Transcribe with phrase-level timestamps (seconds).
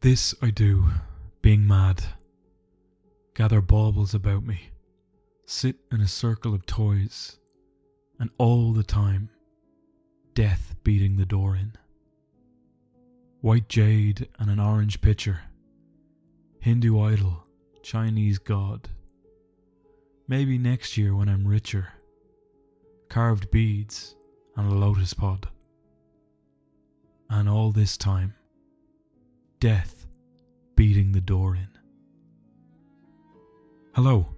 [0.00, 0.84] This I do,
[1.42, 2.04] being mad.
[3.34, 4.70] Gather baubles about me,
[5.44, 7.40] sit in a circle of toys,
[8.20, 9.28] and all the time,
[10.34, 11.72] death beating the door in.
[13.40, 15.40] White jade and an orange pitcher,
[16.60, 17.44] Hindu idol,
[17.82, 18.88] Chinese god.
[20.28, 21.88] Maybe next year when I'm richer,
[23.08, 24.14] carved beads
[24.56, 25.48] and a lotus pod.
[27.28, 28.34] And all this time,
[29.60, 30.06] death
[30.76, 31.66] beating the door in.
[33.92, 34.28] Hello,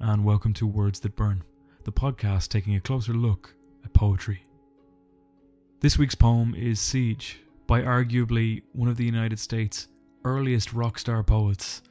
[0.00, 1.44] and welcome to Words That Burn,
[1.84, 4.44] the podcast taking a closer look at poetry.
[5.78, 7.38] This week's poem is Siege
[7.68, 9.86] by arguably one of the United States'
[10.24, 11.82] earliest rock star poets,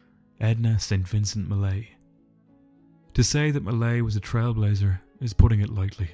[0.42, 1.08] Edna St.
[1.08, 1.88] Vincent Millay.
[3.14, 6.12] To say that Millay was a trailblazer is putting it lightly.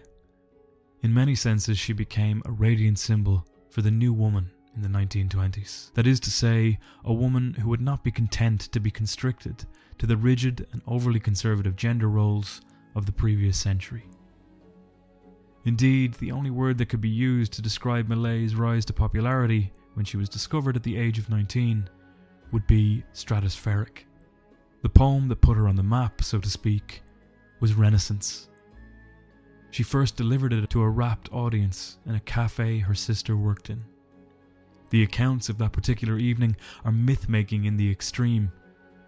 [1.01, 4.51] In many senses, she became a radiant symbol for the new woman
[4.83, 5.93] in the 1920s.
[5.93, 9.65] That is to say, a woman who would not be content to be constricted
[9.97, 12.61] to the rigid and overly conservative gender roles
[12.95, 14.05] of the previous century.
[15.65, 20.05] Indeed, the only word that could be used to describe Millay's rise to popularity when
[20.05, 21.89] she was discovered at the age of 19
[22.51, 24.05] would be stratospheric.
[24.81, 27.03] The poem that put her on the map, so to speak,
[27.59, 28.47] was Renaissance.
[29.71, 33.83] She first delivered it to a rapt audience in a cafe her sister worked in.
[34.89, 38.51] The accounts of that particular evening are myth making in the extreme,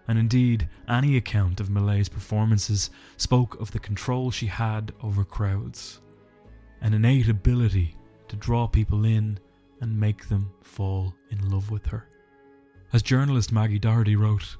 [0.06, 6.00] and indeed, any account of Millay's performances spoke of the control she had over crowds,
[6.80, 7.96] an innate ability
[8.28, 9.38] to draw people in
[9.80, 12.08] and make them fall in love with her.
[12.92, 14.56] As journalist Maggie Doherty wrote,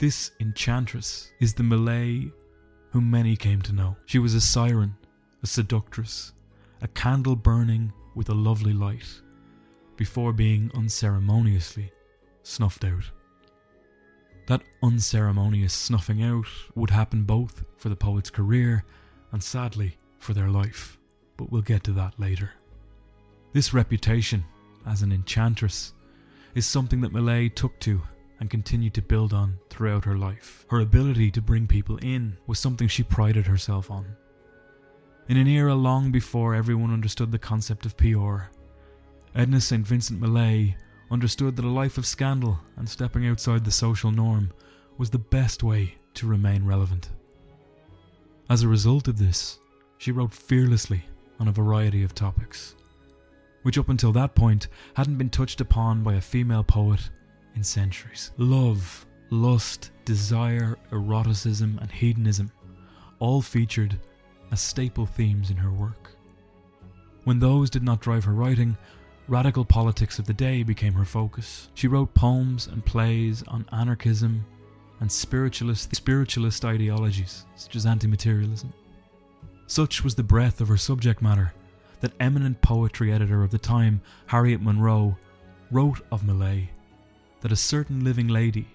[0.00, 2.30] this enchantress is the Millay
[2.90, 3.96] whom many came to know.
[4.06, 4.96] She was a siren,
[5.42, 6.32] a seductress,
[6.82, 9.20] a candle burning with a lovely light
[9.98, 11.92] before being unceremoniously
[12.42, 13.04] snuffed out.
[14.46, 18.84] That unceremonious snuffing out would happen both for the poet's career
[19.32, 20.96] and sadly for their life,
[21.36, 22.52] but we'll get to that later.
[23.52, 24.44] This reputation
[24.86, 25.92] as an enchantress
[26.54, 28.00] is something that Millay took to
[28.40, 30.64] and continued to build on throughout her life.
[30.70, 34.06] Her ability to bring people in was something she prided herself on.
[35.28, 38.44] In an era long before everyone understood the concept of PR,
[39.38, 39.86] Edna St.
[39.86, 40.74] Vincent Millay
[41.12, 44.50] understood that a life of scandal and stepping outside the social norm
[44.96, 47.10] was the best way to remain relevant.
[48.50, 49.60] As a result of this,
[49.98, 51.04] she wrote fearlessly
[51.38, 52.74] on a variety of topics,
[53.62, 57.08] which up until that point hadn't been touched upon by a female poet
[57.54, 58.32] in centuries.
[58.38, 62.50] Love, lust, desire, eroticism, and hedonism
[63.20, 64.00] all featured
[64.50, 66.10] as staple themes in her work.
[67.22, 68.76] When those did not drive her writing,
[69.28, 71.68] Radical politics of the day became her focus.
[71.74, 74.42] She wrote poems and plays on anarchism
[75.00, 78.72] and spiritualist, spiritualist ideologies, such as anti materialism.
[79.66, 81.52] Such was the breadth of her subject matter
[82.00, 85.14] that eminent poetry editor of the time, Harriet Monroe,
[85.70, 86.70] wrote of Millay
[87.42, 88.66] that a certain living lady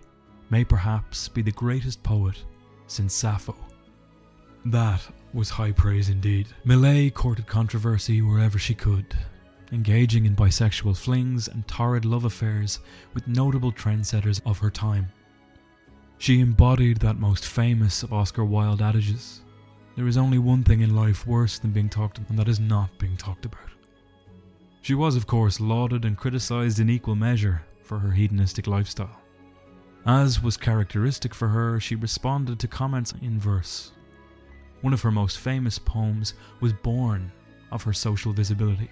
[0.52, 2.44] may perhaps be the greatest poet
[2.86, 3.56] since Sappho.
[4.66, 5.02] That
[5.34, 6.48] was high praise indeed.
[6.64, 9.16] Millay courted controversy wherever she could,
[9.74, 12.80] engaging in bisexual flings and torrid love affairs
[13.14, 15.12] with notable trendsetters of her time.
[16.18, 19.42] She embodied that most famous of Oscar Wilde adages
[19.96, 22.60] there is only one thing in life worse than being talked about, and that is
[22.60, 23.70] not being talked about.
[24.82, 29.22] She was, of course, lauded and criticised in equal measure for her hedonistic lifestyle.
[30.06, 33.92] As was characteristic for her, she responded to comments in verse.
[34.82, 37.32] One of her most famous poems was born
[37.72, 38.90] of her social visibility.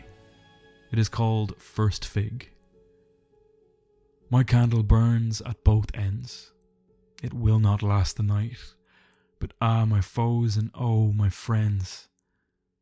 [0.92, 2.50] It is called First Fig.
[4.30, 6.52] My candle burns at both ends.
[7.24, 8.58] It will not last the night.
[9.40, 12.10] But ah, my foes and oh, my friends,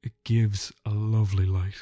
[0.02, 1.78] it gives a lovely light.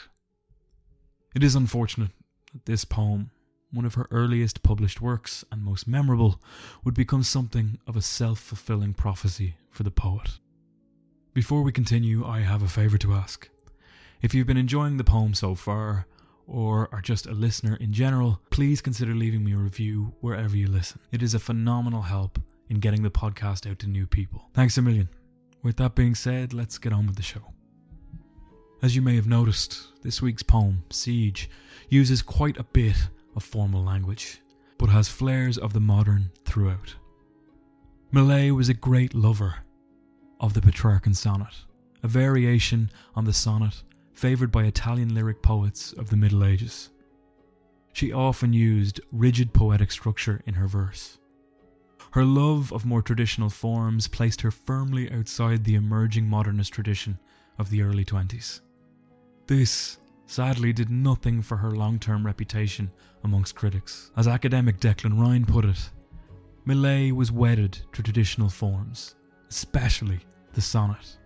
[1.34, 2.12] It is unfortunate
[2.52, 3.32] that this poem,
[3.72, 6.42] one of her earliest published works and most memorable,
[6.84, 10.40] would become something of a self fulfilling prophecy for the poet.
[11.34, 13.48] Before we continue, I have a favour to ask.
[14.22, 16.06] If you've been enjoying the poem so far,
[16.48, 20.68] or are just a listener in general, please consider leaving me a review wherever you
[20.68, 21.00] listen.
[21.12, 22.40] It is a phenomenal help
[22.70, 24.50] in getting the podcast out to new people.
[24.54, 25.10] Thanks a million.
[25.64, 27.54] With that being said, let's get on with the show.
[28.82, 31.50] As you may have noticed, this week's poem, Siege,
[31.90, 32.96] uses quite a bit
[33.36, 34.42] of formal language,
[34.78, 36.96] but has flares of the modern throughout.
[38.12, 39.56] Millay was a great lover
[40.40, 41.56] of the Petrarchan sonnet,
[42.04, 43.84] a variation on the sonnet
[44.18, 46.90] favoured by Italian lyric poets of the Middle Ages.
[47.94, 51.20] she often used rigid poetic structure in her verse.
[52.12, 57.20] Her love of more traditional forms placed her firmly outside the emerging modernist tradition
[57.60, 58.62] of the early 20s.
[59.46, 62.92] This, sadly, did nothing for her long term reputation
[63.24, 64.12] amongst critics.
[64.18, 65.92] As academic Declan Ryan put it,
[66.66, 69.14] Millay was wedded to traditional forms,
[69.50, 70.22] especially
[70.54, 71.18] the sonnet,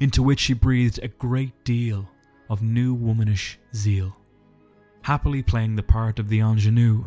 [0.00, 2.08] into which she breathed a great deal
[2.50, 4.14] of new womanish zeal,
[5.02, 7.04] happily playing the part of the ingenue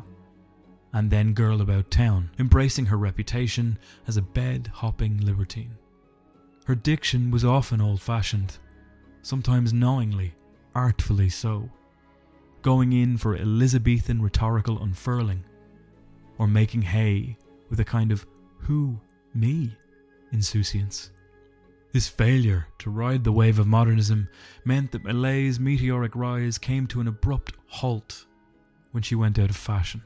[0.93, 5.75] and then girl about town, embracing her reputation as a bed hopping libertine.
[6.65, 8.57] Her diction was often old fashioned,
[9.21, 10.33] sometimes knowingly,
[10.73, 11.69] artfully so,
[12.61, 15.43] going in for Elizabethan rhetorical unfurling,
[16.37, 17.37] or making hay
[17.69, 18.25] with a kind of
[18.59, 18.97] who,
[19.33, 19.75] me
[20.31, 21.11] insouciance.
[21.93, 24.27] This failure to ride the wave of modernism
[24.65, 28.25] meant that Millay's meteoric rise came to an abrupt halt
[28.93, 30.01] when she went out of fashion.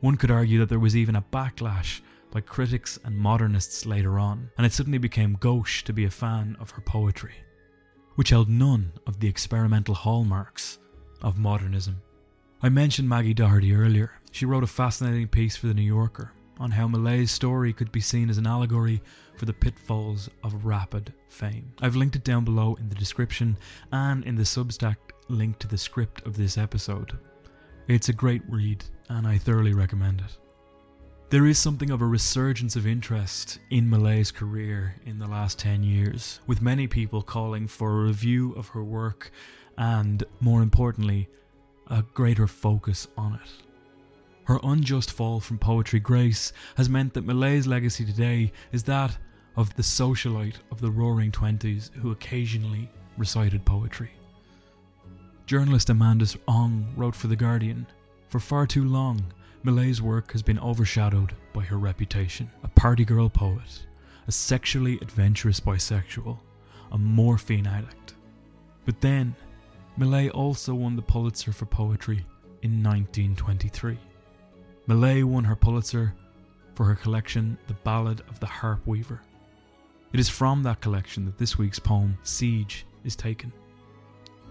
[0.00, 2.00] One could argue that there was even a backlash
[2.32, 6.56] by critics and modernists later on, and it suddenly became gauche to be a fan
[6.58, 7.34] of her poetry,
[8.16, 10.80] which held none of the experimental hallmarks
[11.20, 12.02] of modernism.
[12.60, 14.14] I mentioned Maggie Doherty earlier.
[14.32, 16.32] She wrote a fascinating piece for The New Yorker
[16.62, 19.02] on how Millay's story could be seen as an allegory
[19.36, 21.72] for the pitfalls of rapid fame.
[21.80, 23.58] I've linked it down below in the description
[23.90, 24.96] and in the Substack
[25.28, 27.18] link to the script of this episode.
[27.88, 30.38] It's a great read, and I thoroughly recommend it.
[31.30, 35.82] There is something of a resurgence of interest in Millay's career in the last 10
[35.82, 39.32] years, with many people calling for a review of her work
[39.78, 41.28] and, more importantly,
[41.88, 43.71] a greater focus on it.
[44.44, 49.16] Her unjust fall from poetry grace has meant that Millay's legacy today is that
[49.56, 54.10] of the socialite of the roaring 20s who occasionally recited poetry.
[55.46, 57.86] Journalist Amanda Ong wrote for The Guardian
[58.28, 59.22] For far too long,
[59.62, 62.50] Millay's work has been overshadowed by her reputation.
[62.64, 63.86] A party girl poet,
[64.26, 66.38] a sexually adventurous bisexual,
[66.90, 68.14] a morphine addict.
[68.86, 69.36] But then,
[69.96, 72.24] Millay also won the Pulitzer for Poetry
[72.62, 73.98] in 1923.
[74.88, 76.12] Millay won her Pulitzer
[76.74, 79.20] for her collection The Ballad of the Harp Weaver.
[80.12, 83.52] It is from that collection that this week's poem, Siege, is taken.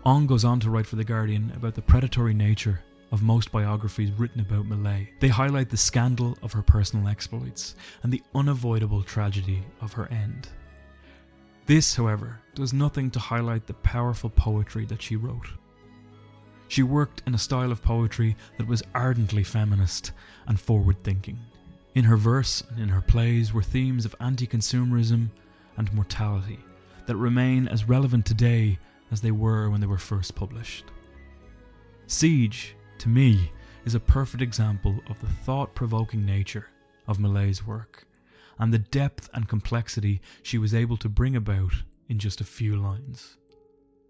[0.06, 2.82] Ong goes on to write for The Guardian about the predatory nature
[3.12, 5.10] of most biographies written about Millay.
[5.20, 10.48] They highlight the scandal of her personal exploits and the unavoidable tragedy of her end.
[11.66, 15.48] This, however, does nothing to highlight the powerful poetry that she wrote.
[16.72, 20.14] She worked in a style of poetry that was ardently feminist
[20.48, 21.38] and forward thinking.
[21.96, 25.32] In her verse and in her plays were themes of anti consumerism
[25.76, 26.60] and mortality
[27.08, 28.80] that remain as relevant today
[29.12, 30.86] as they were when they were first published.
[32.08, 33.52] Siege, to me,
[33.84, 36.68] is a perfect example of the thought provoking nature
[37.06, 38.08] of Millay's work
[38.60, 41.74] and the depth and complexity she was able to bring about
[42.08, 43.36] in just a few lines.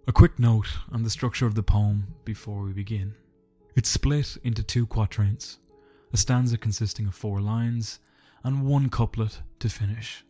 [0.07, 3.13] A quick note on the structure of the poem before we begin.
[3.75, 5.59] It's split into two quatrains,
[6.12, 8.00] a stanza consisting of four lines,
[8.44, 10.25] and one couplet to finish.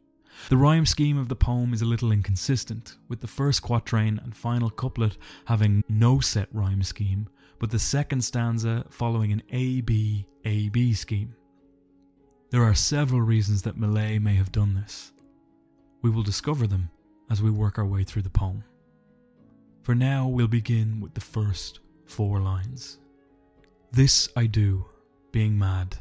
[0.50, 4.36] The rhyme scheme of the poem is a little inconsistent, with the first quatrain and
[4.36, 10.28] final couplet having no set rhyme scheme, but the second stanza following an A B
[10.44, 11.34] A B scheme.
[12.50, 15.14] There are several reasons that Millay may have done this.
[16.02, 16.90] We will discover them
[17.30, 18.66] as we work our way through the poem.
[19.84, 23.00] For now, we'll begin with the first four lines.
[23.92, 24.86] This I do,
[25.32, 25.98] being mad.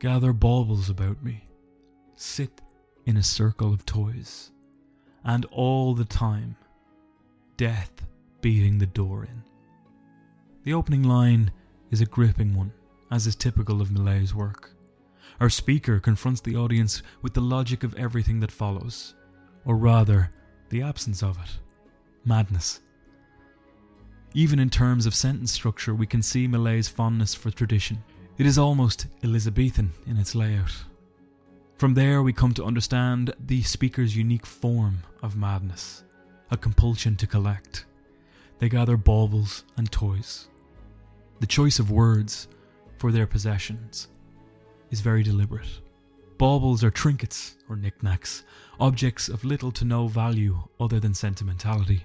[0.00, 1.48] Gather baubles about me.
[2.16, 2.60] Sit
[3.06, 4.50] in a circle of toys.
[5.24, 6.56] And all the time,
[7.56, 7.92] death
[8.40, 9.44] beating the door in.
[10.64, 11.52] The opening line
[11.92, 12.72] is a gripping one,
[13.12, 14.72] as is typical of Millay's work.
[15.38, 19.14] Our speaker confronts the audience with the logic of everything that follows,
[19.64, 20.32] or rather,
[20.70, 21.58] the absence of it
[22.30, 22.80] madness.
[24.34, 27.98] Even in terms of sentence structure, we can see Millay's fondness for tradition.
[28.38, 30.72] It is almost Elizabethan in its layout.
[31.76, 36.04] From there, we come to understand the speaker's unique form of madness
[36.52, 37.86] a compulsion to collect.
[38.58, 40.48] They gather baubles and toys.
[41.40, 42.48] The choice of words
[42.98, 44.08] for their possessions
[44.90, 45.80] is very deliberate.
[46.38, 48.44] Baubles are trinkets or knickknacks,
[48.78, 52.04] objects of little to no value other than sentimentality.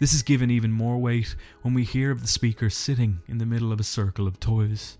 [0.00, 3.44] This is given even more weight when we hear of the speaker sitting in the
[3.44, 4.96] middle of a circle of toys.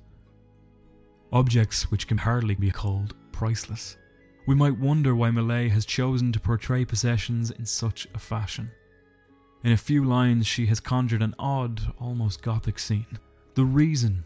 [1.32, 3.96] Objects which can hardly be called priceless.
[4.46, 8.70] We might wonder why Millay has chosen to portray possessions in such a fashion.
[9.64, 13.18] In a few lines, she has conjured an odd, almost gothic scene.
[13.54, 14.22] The reason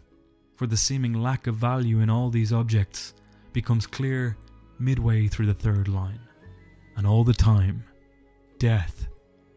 [0.57, 3.13] for the seeming lack of value in all these objects
[3.53, 4.35] becomes clear
[4.77, 6.19] midway through the third line.
[6.97, 7.85] And all the time,
[8.59, 9.04] death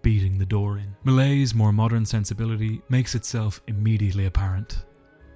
[0.03, 0.97] beating the door in.
[1.05, 4.85] Millay's more modern sensibility makes itself immediately apparent.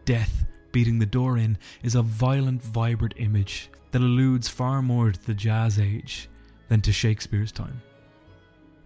[0.04, 5.26] Death beating the door in is a violent, vibrant image that alludes far more to
[5.26, 6.28] the jazz age
[6.68, 7.80] than to Shakespeare's time.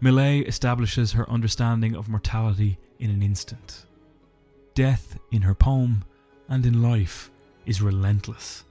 [0.00, 3.86] Millay establishes her understanding of mortality in an instant.
[4.74, 6.04] Death in her poem
[6.48, 7.30] and in life
[7.64, 8.64] is relentless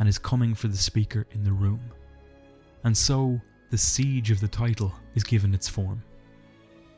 [0.00, 1.80] and is coming for the speaker in the room.
[2.82, 6.02] And so, the siege of the title is given its form.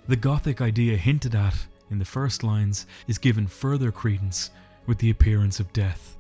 [0.08, 4.50] The Gothic idea hinted at in the first lines is given further credence
[4.86, 6.16] with the appearance of death.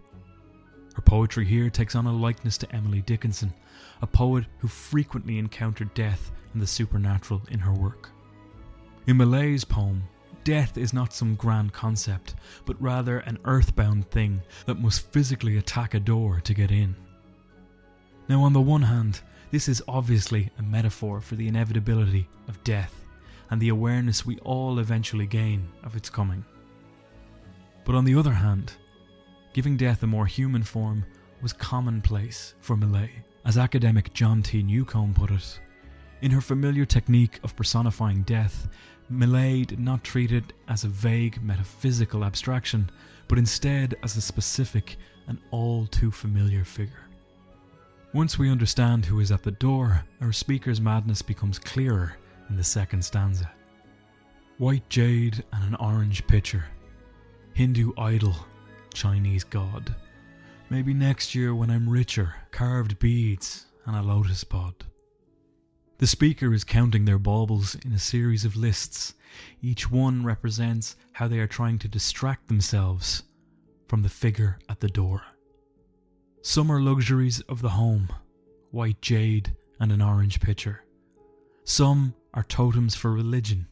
[0.96, 3.54] Her poetry here takes on a likeness to Emily Dickinson,
[4.02, 8.10] a poet who frequently encountered death and the supernatural in her work.
[9.06, 10.02] In Millay's poem,
[10.42, 15.94] death is not some grand concept, but rather an earthbound thing that must physically attack
[15.94, 16.96] a door to get in.
[18.28, 19.20] Now, on the one hand,
[19.52, 23.05] this is obviously a metaphor for the inevitability of death
[23.50, 26.44] and the awareness we all eventually gain of its coming.
[27.84, 28.72] But on the other hand,
[29.52, 31.04] giving death a more human form
[31.40, 33.10] was commonplace for Millay,
[33.44, 34.62] as academic John T.
[34.62, 35.60] Newcomb put it.
[36.22, 38.68] In her familiar technique of personifying death,
[39.08, 42.90] Millay did not treat it as a vague metaphysical abstraction,
[43.28, 44.96] but instead as a specific
[45.28, 47.06] and all too familiar figure.
[48.12, 52.16] Once we understand who is at the door, our speaker's madness becomes clearer
[52.48, 53.50] in the second stanza.
[54.58, 56.64] White jade and an orange pitcher.
[57.54, 58.34] Hindu idol,
[58.94, 59.94] Chinese god.
[60.70, 64.84] Maybe next year when I'm richer, carved beads and a lotus pod.
[65.98, 69.14] The speaker is counting their baubles in a series of lists.
[69.62, 73.22] Each one represents how they are trying to distract themselves
[73.88, 75.22] from the figure at the door.
[76.56, 78.08] Are luxuries of the home
[78.70, 80.85] white jade and an orange pitcher.
[81.68, 83.66] Some are totems for religion,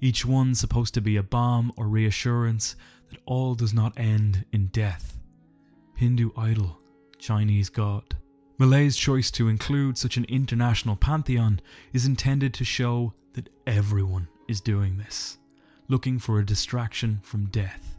[0.00, 2.74] each one supposed to be a balm or reassurance
[3.10, 5.20] that all does not end in death.
[5.94, 6.80] Hindu idol,
[7.18, 8.16] Chinese god.
[8.58, 11.60] Millay's choice to include such an international pantheon
[11.92, 15.38] is intended to show that everyone is doing this,
[15.86, 17.98] looking for a distraction from death,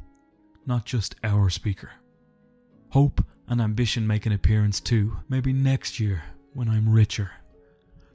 [0.66, 1.92] not just our speaker.
[2.90, 7.32] Hope and ambition make an appearance too, maybe next year when I'm richer.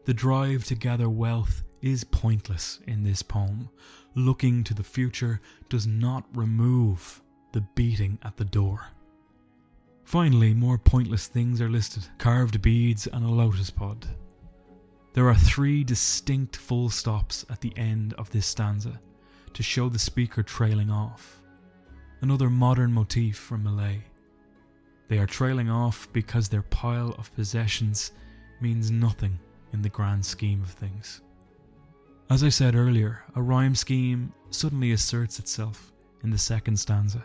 [0.09, 3.69] The drive to gather wealth is pointless in this poem.
[4.15, 5.39] Looking to the future
[5.69, 7.21] does not remove
[7.53, 8.87] the beating at the door.
[10.05, 14.07] Finally, more pointless things are listed carved beads and a lotus pod.
[15.13, 18.99] There are three distinct full stops at the end of this stanza
[19.53, 21.43] to show the speaker trailing off.
[22.23, 24.03] Another modern motif from Millay.
[25.09, 28.13] They are trailing off because their pile of possessions
[28.63, 29.39] means nothing
[29.73, 31.21] in the grand scheme of things.
[32.31, 37.25] As I said earlier, a rhyme scheme suddenly asserts itself in the second stanza.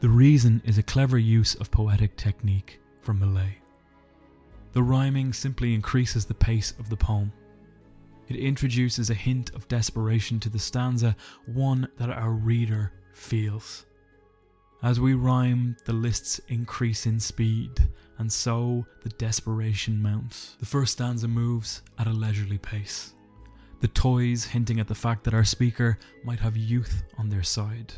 [0.00, 3.58] The reason is a clever use of poetic technique from Millay.
[4.72, 7.32] The rhyming simply increases the pace of the poem.
[8.28, 11.14] It introduces a hint of desperation to the stanza,
[11.46, 13.86] one that our reader feels.
[14.84, 17.70] As we rhyme, the lists increase in speed,
[18.18, 20.56] and so the desperation mounts.
[20.60, 23.14] The first stanza moves at a leisurely pace
[23.84, 27.92] the toys hinting at the fact that our speaker might have youth on their side.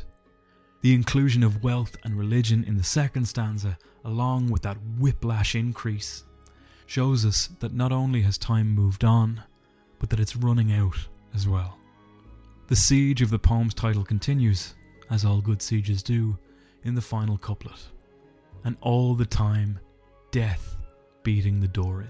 [0.81, 6.25] The inclusion of wealth and religion in the second stanza, along with that whiplash increase,
[6.87, 9.41] shows us that not only has time moved on,
[9.97, 10.97] but that it's running out
[11.33, 11.77] as well.
[12.67, 14.75] The siege of the poem's title continues,
[15.09, 16.37] as all good sieges do,
[16.83, 17.79] in the final couplet.
[18.63, 19.79] And all the time,
[20.31, 20.77] death
[21.23, 22.09] beating the door in.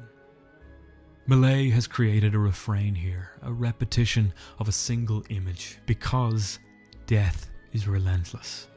[1.27, 6.59] Millay has created a refrain here, a repetition of a single image, because
[7.05, 8.67] death is relentless.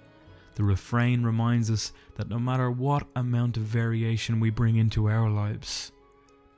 [0.56, 5.30] The refrain reminds us that no matter what amount of variation we bring into our
[5.30, 5.92] lives,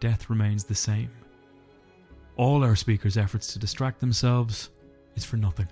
[0.01, 1.11] death remains the same.
[2.37, 4.71] All our speakers' efforts to distract themselves
[5.15, 5.69] is for nothing.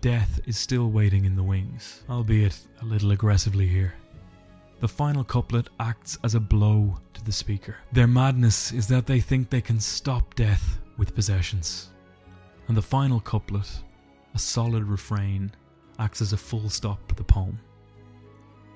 [0.00, 3.94] Death is still waiting in the wings, albeit a little aggressively here.
[4.80, 7.76] The final couplet acts as a blow to the speaker.
[7.92, 11.90] Their madness is that they think they can stop death with possessions.
[12.68, 13.68] And the final couplet,
[14.34, 15.50] a solid refrain,
[15.98, 17.58] acts as a full stop to the poem.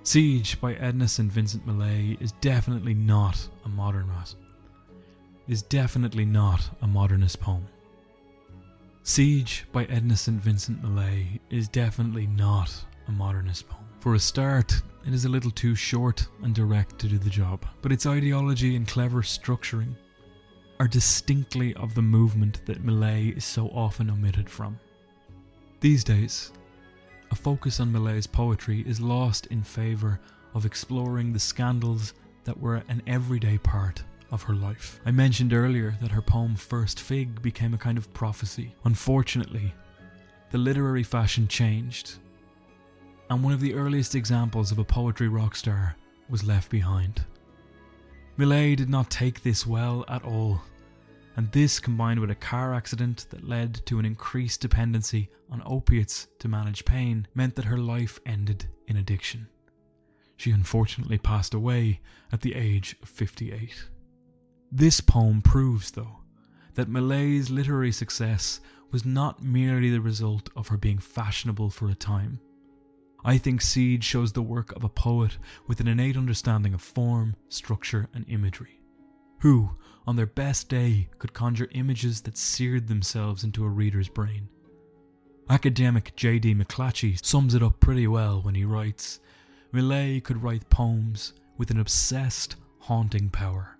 [0.02, 1.30] Siege by Edna St.
[1.30, 4.10] Vincent Millay is definitely not a modern.
[5.46, 7.66] Is definitely not a modernist poem.
[9.10, 10.40] Siege by Edna St.
[10.40, 12.72] Vincent Millay is definitely not
[13.08, 13.84] a modernist poem.
[13.98, 14.72] For a start,
[15.04, 18.76] it is a little too short and direct to do the job, but its ideology
[18.76, 19.96] and clever structuring
[20.78, 24.78] are distinctly of the movement that Millay is so often omitted from.
[25.80, 26.52] These days,
[27.32, 30.20] a focus on Millay's poetry is lost in favour
[30.54, 32.14] of exploring the scandals
[32.44, 35.00] that were an everyday part of her life.
[35.04, 38.74] I mentioned earlier that her poem First Fig became a kind of prophecy.
[38.84, 39.74] Unfortunately,
[40.50, 42.14] the literary fashion changed,
[43.28, 45.96] and one of the earliest examples of a poetry rock star
[46.28, 47.24] was left behind.
[48.36, 50.60] Millay did not take this well at all,
[51.36, 56.28] and this combined with a car accident that led to an increased dependency on opiates
[56.38, 59.46] to manage pain meant that her life ended in addiction.
[60.36, 62.00] She unfortunately passed away
[62.32, 63.90] at the age of 58.
[64.72, 66.20] This poem proves, though,
[66.74, 68.60] that Millay's literary success
[68.92, 72.38] was not merely the result of her being fashionable for a time.
[73.24, 77.34] I think Siege shows the work of a poet with an innate understanding of form,
[77.48, 78.80] structure, and imagery,
[79.40, 79.70] who,
[80.06, 84.48] on their best day, could conjure images that seared themselves into a reader's brain.
[85.48, 86.54] Academic J.D.
[86.54, 89.18] McClatchy sums it up pretty well when he writes
[89.72, 93.76] Millay could write poems with an obsessed, haunting power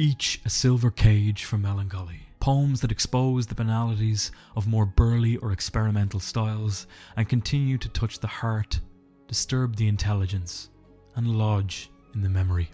[0.00, 2.22] each a silver cage for melancholy.
[2.40, 6.86] Poems that expose the banalities of more burly or experimental styles
[7.18, 8.80] and continue to touch the heart,
[9.28, 10.70] disturb the intelligence,
[11.16, 12.70] and lodge in the memory.